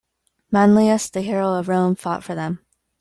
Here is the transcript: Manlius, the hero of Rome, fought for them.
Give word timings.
Manlius, 0.51 1.11
the 1.11 1.21
hero 1.21 1.53
of 1.53 1.67
Rome, 1.69 1.93
fought 1.93 2.23
for 2.23 2.33
them. 2.33 2.61